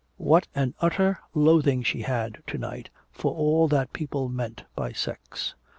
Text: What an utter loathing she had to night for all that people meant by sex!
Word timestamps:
What 0.17 0.47
an 0.55 0.73
utter 0.81 1.19
loathing 1.35 1.83
she 1.83 2.01
had 2.01 2.41
to 2.47 2.57
night 2.57 2.89
for 3.11 3.35
all 3.35 3.67
that 3.67 3.93
people 3.93 4.29
meant 4.29 4.63
by 4.75 4.93
sex! 4.93 5.53